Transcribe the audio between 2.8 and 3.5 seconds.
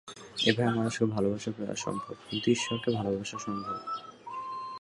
ভালবাসা